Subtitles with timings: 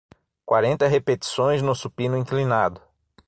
[0.47, 2.81] Quarenta repetições no supino inclinado